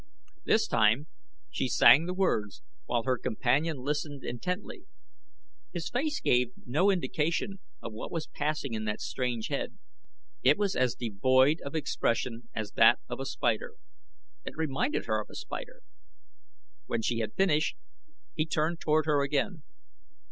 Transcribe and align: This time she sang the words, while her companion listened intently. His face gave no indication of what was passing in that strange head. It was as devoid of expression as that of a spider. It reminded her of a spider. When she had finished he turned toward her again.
This 0.45 0.65
time 0.65 1.05
she 1.51 1.67
sang 1.67 2.07
the 2.07 2.13
words, 2.15 2.63
while 2.87 3.03
her 3.03 3.19
companion 3.19 3.77
listened 3.77 4.23
intently. 4.23 4.85
His 5.73 5.91
face 5.91 6.19
gave 6.19 6.53
no 6.65 6.89
indication 6.89 7.59
of 7.83 7.93
what 7.93 8.11
was 8.11 8.25
passing 8.25 8.73
in 8.73 8.85
that 8.85 8.99
strange 8.99 9.49
head. 9.49 9.77
It 10.41 10.57
was 10.57 10.75
as 10.75 10.95
devoid 10.95 11.61
of 11.63 11.75
expression 11.75 12.49
as 12.55 12.71
that 12.71 12.97
of 13.07 13.19
a 13.19 13.27
spider. 13.27 13.73
It 14.43 14.57
reminded 14.57 15.05
her 15.05 15.21
of 15.21 15.29
a 15.29 15.35
spider. 15.35 15.83
When 16.87 17.03
she 17.03 17.19
had 17.19 17.35
finished 17.35 17.77
he 18.33 18.47
turned 18.47 18.79
toward 18.79 19.05
her 19.05 19.21
again. 19.21 19.61